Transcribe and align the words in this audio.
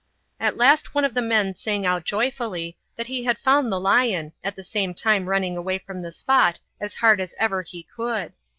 At 0.39 0.57
last 0.57 0.95
one 0.95 1.05
of 1.05 1.13
the 1.13 1.21
men 1.21 1.53
sang 1.53 1.85
out 1.85 2.05
joyfully 2.05 2.75
that 2.95 3.05
he 3.05 3.25
had 3.25 3.37
found 3.37 3.71
the 3.71 3.79
lion 3.79 4.31
at 4.43 4.55
the 4.55 4.63
same 4.63 4.95
time 4.95 5.29
running 5.29 5.55
away 5.55 5.77
from 5.77 6.01
the 6.01 6.11
spot 6.11 6.59
as 6.79 6.95
hard 6.95 7.21
as 7.21 7.35
ever 7.37 7.61
he 7.61 7.83
could. 7.83 8.33